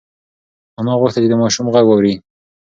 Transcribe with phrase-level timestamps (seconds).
[0.79, 2.13] انا غوښتل چې د ماشوم غږ واوري.